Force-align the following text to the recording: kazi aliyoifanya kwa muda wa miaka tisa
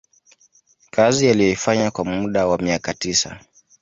kazi 0.91 1.29
aliyoifanya 1.29 1.91
kwa 1.91 2.05
muda 2.05 2.47
wa 2.47 2.57
miaka 2.57 2.93
tisa 2.93 3.39